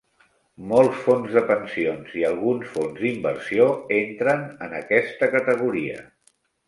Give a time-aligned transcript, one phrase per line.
[0.69, 3.67] Molts fons de pensions, i alguns fons d'inversió,
[3.99, 6.01] entren en aquesta categoria.